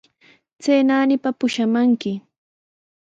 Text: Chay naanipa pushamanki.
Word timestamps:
Chay 0.63 0.79
naanipa 0.87 1.29
pushamanki. 1.39 2.11